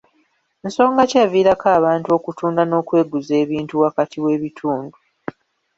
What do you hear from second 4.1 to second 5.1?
w'ebitundu?